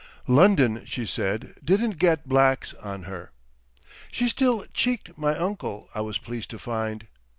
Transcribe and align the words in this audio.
"London," 0.25 0.83
she 0.83 1.05
said, 1.05 1.53
didn't 1.63 1.99
"get 1.99 2.27
blacks" 2.27 2.73
on 2.81 3.03
her. 3.03 3.29
She 4.11 4.29
still 4.29 4.65
"cheeked" 4.73 5.15
my 5.15 5.37
uncle, 5.37 5.89
I 5.93 6.01
was 6.01 6.17
pleased 6.17 6.49
to 6.49 6.57
find. 6.57 7.05